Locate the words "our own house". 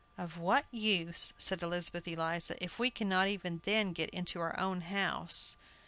4.41-5.57